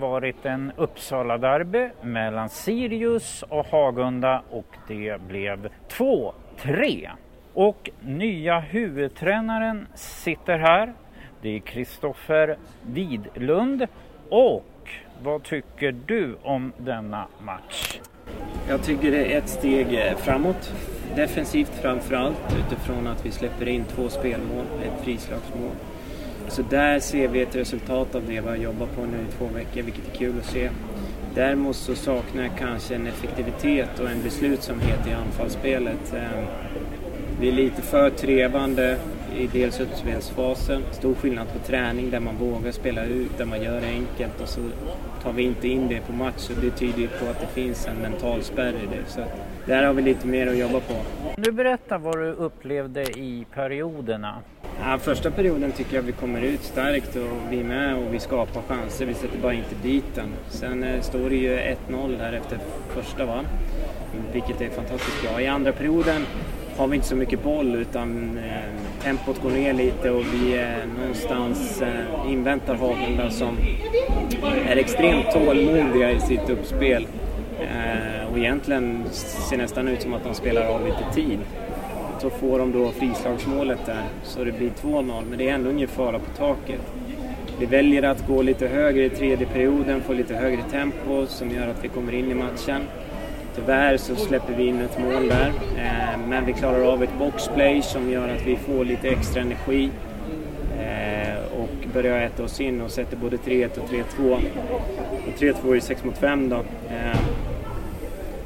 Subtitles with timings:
[0.00, 7.10] Varit en Uppsala-derby mellan Sirius och Hagunda och det blev 2-3.
[7.54, 10.92] Och nya huvudtränaren sitter här.
[11.42, 13.86] Det är Kristoffer Widlund.
[14.28, 14.90] Och
[15.22, 18.00] vad tycker du om denna match?
[18.68, 20.74] Jag tycker det är ett steg eh, framåt.
[21.16, 25.74] Defensivt framförallt utifrån att vi släpper in två spelmål, ett frislagsmål.
[26.50, 29.44] Så där ser vi ett resultat av det vi har jobbat på nu i två
[29.54, 30.70] veckor, vilket är kul att se.
[31.34, 36.14] Däremot så saknar jag kanske en effektivitet och en beslutsamhet i anfallsspelet.
[36.14, 36.44] Ehm,
[37.40, 38.96] vi är lite för trevande
[39.36, 40.82] i dels uppspelsfasen.
[40.90, 44.48] Stor skillnad på träning där man vågar spela ut, där man gör det enkelt och
[44.48, 44.60] så
[45.22, 46.50] tar vi inte in det på match.
[46.50, 49.10] Och det tyder ju på att det finns en mental spärr i det.
[49.10, 49.20] Så
[49.66, 50.94] där har vi lite mer att jobba på.
[51.36, 54.34] Du berätta vad du upplevde i perioderna.
[54.82, 58.20] Ja, första perioden tycker jag vi kommer ut starkt och vi är med och vi
[58.20, 59.06] skapar chanser.
[59.06, 60.28] Vi sätter bara inte dit den.
[60.48, 61.56] Sen eh, står det ju
[61.88, 63.44] 1-0 här efter första va?
[64.32, 65.40] Vilket är fantastiskt bra.
[65.40, 66.26] I andra perioden
[66.76, 71.00] har vi inte så mycket boll utan eh, tempot går ner lite och vi eh,
[71.00, 73.56] någonstans eh, inväntar Hagunda som
[74.68, 77.06] är extremt tålmodiga i sitt uppspel.
[77.60, 81.38] Eh, och egentligen ser nästan ut som att de spelar av lite tid.
[82.20, 85.88] Så får de då frislagsmålet där så det blir 2-0 men det är ändå ingen
[85.88, 86.80] fara på taket.
[87.60, 91.68] Vi väljer att gå lite högre i tredje perioden, få lite högre tempo som gör
[91.68, 92.82] att vi kommer in i matchen.
[93.56, 97.82] Tyvärr så släpper vi in ett mål där, eh, men vi klarar av ett boxplay
[97.82, 99.90] som gör att vi får lite extra energi
[100.78, 104.38] eh, och börjar äta oss in och sätter både 3-1 och 3-2.
[105.28, 106.56] Och 3-2 är 6 mot 5 då.
[106.56, 107.20] Eh,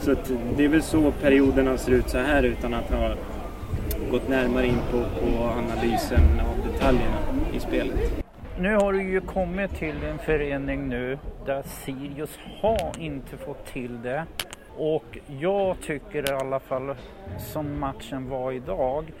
[0.00, 0.14] så
[0.56, 3.14] det är väl så perioderna ser ut så här utan att ha
[4.10, 7.18] gått närmare in på, på analysen av detaljerna
[7.52, 8.24] i spelet.
[8.58, 14.02] Nu har du ju kommit till en förening nu där Sirius har inte fått till
[14.02, 14.24] det.
[14.76, 16.94] Och jag tycker i alla fall
[17.38, 19.12] som matchen var idag,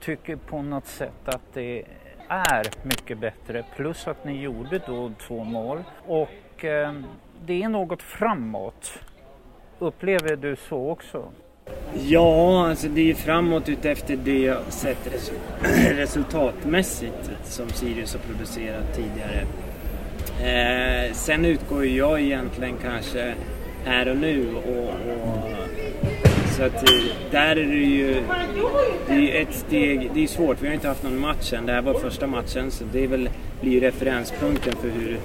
[0.00, 1.84] tycker på något sätt att det
[2.28, 3.64] är mycket bättre.
[3.76, 5.84] Plus att ni gjorde då två mål.
[6.06, 6.92] Och eh,
[7.44, 9.00] det är något framåt.
[9.78, 11.32] Upplever du så också?
[12.08, 15.08] Ja, alltså det är ju framåt utefter det jag sett
[15.96, 19.44] resultatmässigt som Sirius har producerat tidigare.
[20.40, 23.34] Eh, sen utgår ju jag egentligen kanske
[23.84, 25.50] här och nu och, och
[26.58, 28.22] så att eh, där är det ju
[29.06, 31.66] det är ju ett steg, det är svårt, vi har inte haft någon match än.
[31.66, 33.30] Det här var första matchen så det är väl,
[33.60, 35.18] blir ju referenspunkten för hur,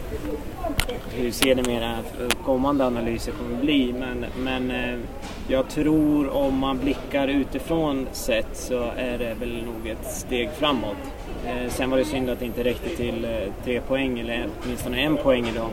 [1.16, 1.98] hur sedermera
[2.46, 3.94] kommande analyser kommer bli.
[4.00, 5.00] Men, men eh,
[5.48, 10.98] jag tror om man blickar utifrån sett så är det väl nog ett steg framåt.
[11.46, 13.28] Eh, sen var det synd att det inte räckte till
[13.64, 15.70] tre poäng eller åtminstone en poäng idag.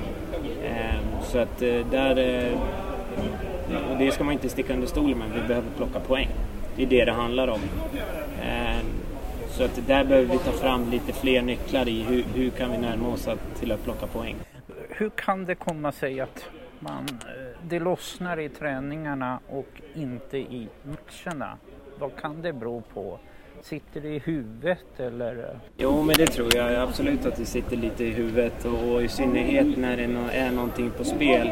[1.22, 1.58] Så att
[1.90, 2.16] där
[3.90, 6.28] och det ska man inte sticka under stolen med, vi behöver plocka poäng.
[6.76, 7.60] Det är det det handlar om.
[8.42, 8.76] Eh,
[9.50, 12.78] Så att där behöver vi ta fram lite fler nycklar i hur, hur kan vi
[12.78, 14.36] närma oss att, till att plocka poäng.
[14.88, 16.44] Hur kan det komma sig att
[16.80, 21.58] man, eh, det lossnar i träningarna och inte i matcherna?
[21.98, 23.18] Vad kan det bero på?
[23.62, 25.58] Sitter det i huvudet eller?
[25.76, 29.08] Jo, men det tror jag absolut att det sitter lite i huvudet och, och i
[29.08, 31.50] synnerhet när det är någonting på spel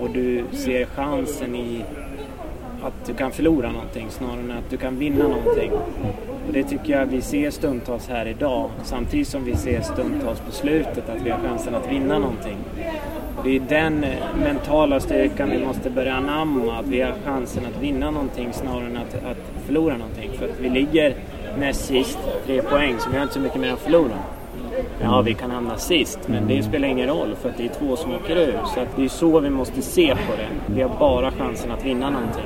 [0.00, 1.84] och du ser chansen i
[2.82, 5.72] att du kan förlora någonting snarare än att du kan vinna någonting.
[6.46, 10.52] Och det tycker jag vi ser stundtals här idag samtidigt som vi ser stundtals på
[10.52, 12.56] slutet att vi har chansen att vinna någonting.
[13.36, 17.66] Och det är den eh, mentala styrkan vi måste börja anamma, att vi har chansen
[17.66, 20.30] att vinna någonting snarare än att, att förlora någonting.
[20.38, 21.14] För att vi ligger
[21.58, 24.18] näst sist, tre poäng, så vi har inte så mycket mer att förlora.
[25.02, 27.96] Ja, vi kan hamna sist, men det spelar ingen roll för att det är två
[27.96, 28.58] som åker ur.
[28.74, 30.74] Så att det är så vi måste se på det.
[30.74, 32.44] Vi har bara chansen att vinna någonting.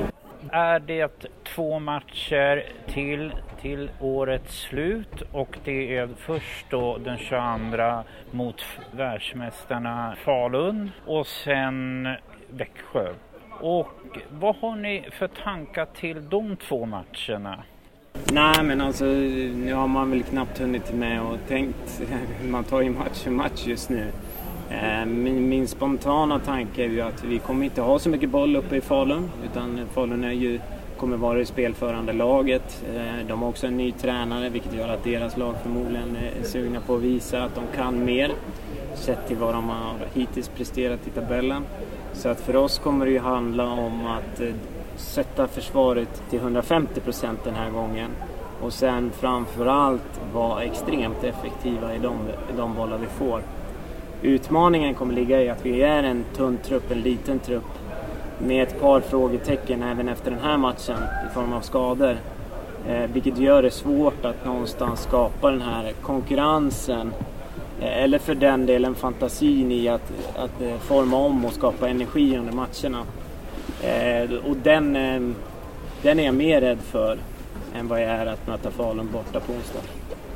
[0.51, 3.31] Är det två matcher till
[3.65, 8.61] till årets slut och det är först då den 22 mot
[8.91, 12.07] världsmästarna Falun och sen
[12.49, 13.13] Växjö.
[13.59, 17.63] Och vad har ni för tankar till de två matcherna?
[18.31, 22.01] Nej, men alltså nu har man väl knappt hunnit med och tänkt.
[22.49, 24.07] Man tar ju match för match just nu.
[24.69, 28.55] Eh, min, min, spontana tanke är ju att vi kommer inte ha så mycket boll
[28.55, 30.59] uppe i Falun utan Falun är ju,
[30.97, 32.83] kommer vara det spelförande laget.
[32.95, 36.81] Eh, de har också en ny tränare vilket gör att deras lag förmodligen är sugna
[36.81, 38.31] på att visa att de kan mer
[38.95, 41.63] sett till vad de har hittills presterat i tabellen.
[42.13, 44.47] Så att för oss kommer det ju handla om att eh,
[44.97, 48.11] sätta försvaret till 150 procent den här gången
[48.61, 52.13] och sen framförallt vara extremt effektiva i de,
[52.53, 53.41] i de bollar vi får.
[54.21, 57.63] Utmaningen kommer ligga i att vi är en tunn trupp, en liten trupp
[58.39, 60.97] med ett par frågetecken även efter den här matchen
[61.29, 62.17] i form av skador.
[62.87, 67.13] Eh, vilket gör det svårt att någonstans skapa den här konkurrensen
[67.81, 72.37] eh, eller för den delen fantasin i att, att eh, forma om och skapa energi
[72.37, 73.03] under matcherna.
[73.85, 75.21] Eh, och den, eh,
[76.01, 77.17] den är jag mer rädd för
[77.75, 79.79] än vad jag är att möta Falun borta på onsdag.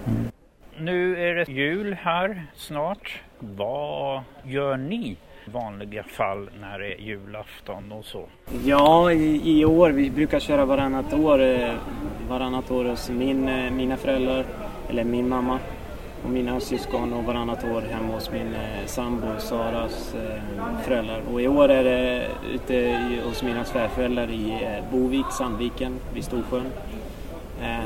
[0.07, 0.31] Mm.
[0.79, 3.21] Nu är det jul här snart.
[3.39, 8.25] Vad gör ni i vanliga fall när det är julafton och så?
[8.65, 11.73] Ja, i, i år, vi brukar köra varannat år, eh,
[12.29, 14.45] varannat år hos min, mina föräldrar,
[14.89, 15.59] eller min mamma
[16.23, 21.21] och mina syskon och varannat år hemma hos min eh, sambo Saras eh, föräldrar.
[21.33, 26.23] Och i år är det ute i, hos mina svärföräldrar i eh, Bovik, Sandviken vid
[26.23, 26.65] Storsjön.
[27.61, 27.79] Eh,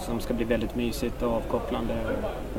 [0.00, 1.94] som ska bli väldigt mysigt och avkopplande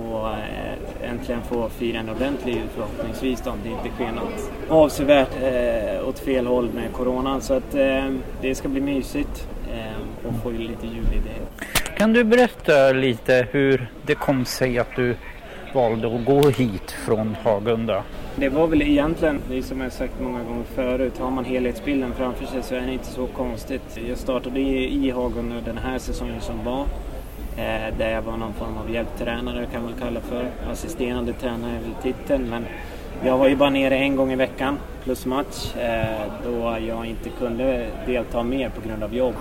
[0.03, 4.51] och eh, äntligen få fira en ordentlig jul förhoppningsvis då, om det inte sker något
[4.69, 7.41] avsevärt eh, åt fel håll med coronan.
[7.41, 8.09] Så att eh,
[8.41, 11.65] det ska bli mysigt eh, och få lite jul i det.
[11.97, 15.15] Kan du berätta lite hur det kom sig att du
[15.73, 18.03] valde att gå hit från Hagunda?
[18.35, 22.13] Det var väl egentligen, det är som jag sagt många gånger förut, har man helhetsbilden
[22.13, 23.99] framför sig så är det inte så konstigt.
[24.09, 26.85] Jag startade i Hagunda den här säsongen som var.
[27.57, 30.45] Eh, där jag var någon form av hjälptränare kan man kalla för.
[30.71, 32.65] Assisterande tränare är väl titeln men
[33.23, 37.29] jag var ju bara nere en gång i veckan plus match eh, då jag inte
[37.29, 39.35] kunde delta mer på grund av jobb.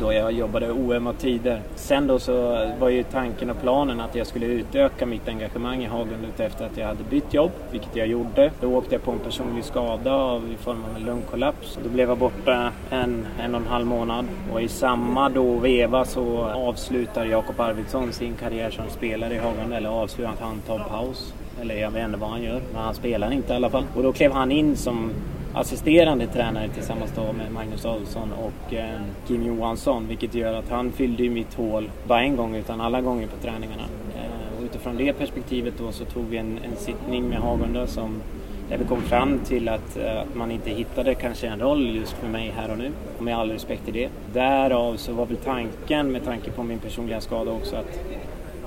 [0.00, 1.62] Då jag jobbade oömma tider.
[1.74, 2.32] Sen då så
[2.78, 6.76] var ju tanken och planen att jag skulle utöka mitt engagemang i Haglund efter att
[6.76, 8.50] jag hade bytt jobb, vilket jag gjorde.
[8.60, 11.78] Då åkte jag på en personlig skada i form av en lungkollaps.
[11.84, 16.04] Då blev jag borta en, en och en halv månad och i samma då veva
[16.04, 20.78] så avslutar Jakob Arvidsson sin karriär som spelare i Haglund, eller avslutar att han tar
[20.78, 21.34] paus.
[21.62, 23.84] Eller jag vet inte vad han gör, men han spelar inte i alla fall.
[23.96, 25.10] Och då klev han in som
[25.54, 30.08] assisterande tränare tillsammans då med Magnus Adolfsson och eh, Kim Johansson.
[30.08, 33.36] Vilket gör att han fyllde ju mitt hål, bara en gång utan alla gånger på
[33.42, 33.82] träningarna.
[34.16, 38.22] Eh, och utifrån det perspektivet då så tog vi en, en sittning med Hagunda som
[38.68, 42.12] där vi kom fram till att, eh, att man inte hittade kanske en roll just
[42.12, 42.90] för mig här och nu.
[43.18, 44.08] Och med all respekt till det.
[44.32, 48.00] Därav så var väl tanken, med tanke på min personliga skada också, att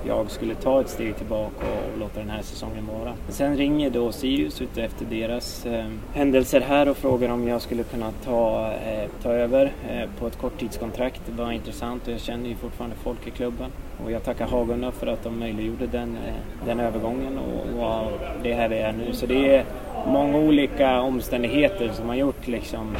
[0.07, 3.13] jag skulle ta ett steg tillbaka och låta den här säsongen vara.
[3.29, 7.83] Sen ringer då Sirius ute efter deras eh, händelser här och frågar om jag skulle
[7.83, 11.21] kunna ta, eh, ta över eh, på ett korttidskontrakt.
[11.25, 13.71] Det var intressant och jag känner ju fortfarande folk i klubben.
[14.03, 18.11] Och jag tackar Hagunda för att de möjliggjorde den, eh, den övergången och, och
[18.43, 19.13] det är här vi är nu.
[19.13, 19.65] Så det är
[20.07, 22.95] många olika omständigheter som har gjort liksom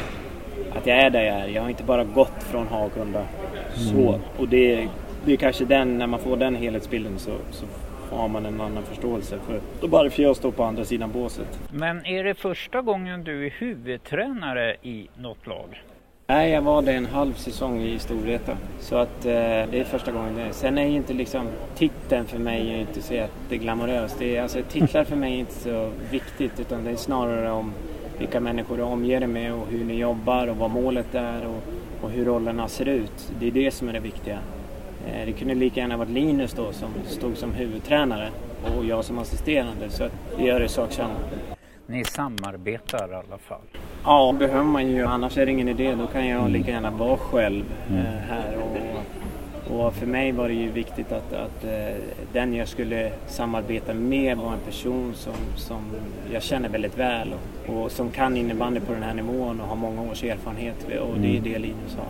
[0.72, 1.48] att jag är där jag är.
[1.48, 3.24] Jag har inte bara gått från Hagunda.
[3.74, 4.20] Så, mm.
[4.38, 4.88] och det
[5.26, 7.66] det är kanske den, när man får den helhetsbilden så, så
[8.10, 11.60] har man en annan förståelse för då varför jag står på andra sidan båset.
[11.72, 15.82] Men är det första gången du är huvudtränare i något lag?
[16.28, 18.56] Nej, jag var det en halv säsong i Storvreta.
[18.80, 19.32] Så att eh,
[19.70, 20.52] det är första gången det.
[20.52, 24.16] Sen är inte liksom titeln för mig inte så jätteglamorös.
[24.18, 27.72] Det är, alltså, titlar för mig är inte så viktigt utan det är snarare om
[28.18, 31.62] vilka människor du omger dig med och hur ni jobbar och vad målet är och,
[32.04, 33.32] och hur rollerna ser ut.
[33.40, 34.38] Det är det som är det viktiga.
[35.06, 38.30] Eh, det kunde lika gärna varit Linus då som stod som huvudtränare
[38.76, 41.14] och jag som assisterande så det gör det sak samma.
[41.86, 43.60] Ni samarbetar i alla fall?
[44.04, 45.06] Ja, det behöver man ju.
[45.06, 45.94] Annars är det ingen idé.
[45.94, 46.52] Då kan jag mm.
[46.52, 48.00] lika gärna vara själv mm.
[48.00, 48.56] eh, här.
[48.56, 48.76] Och,
[49.76, 51.96] och, för mig var det ju viktigt att, att eh,
[52.32, 55.80] den jag skulle samarbeta med var en person som, som
[56.32, 57.34] jag känner väldigt väl
[57.66, 60.84] och, och som kan innebandy på den här nivån och har många års erfarenhet.
[60.84, 61.42] Och det är mm.
[61.42, 62.06] det Linus har.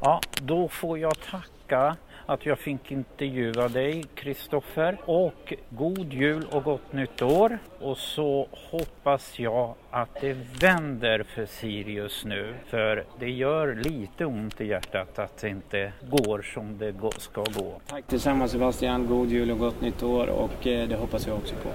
[0.00, 1.96] Ja, då får jag tacka
[2.30, 8.48] att jag fick intervjua dig Kristoffer och god jul och gott nytt år och så
[8.52, 15.18] hoppas jag att det vänder för Sirius nu för det gör lite ont i hjärtat
[15.18, 17.80] att det inte går som det ska gå.
[17.86, 21.54] Tack tillsammans Sebastian, god jul och gott nytt år och eh, det hoppas jag också
[21.54, 21.68] på.